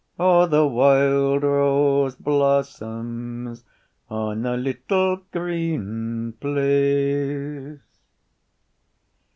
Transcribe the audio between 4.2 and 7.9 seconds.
the little green place.